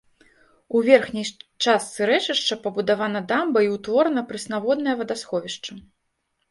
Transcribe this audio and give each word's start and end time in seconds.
У 0.77 0.79
верхняй 0.87 1.27
частцы 1.65 2.01
рэчышча 2.11 2.59
пабудавана 2.65 3.23
дамба 3.33 3.59
і 3.67 3.73
ўтворана 3.77 4.21
прэснаводнае 4.33 4.95
вадасховішча. 5.05 5.71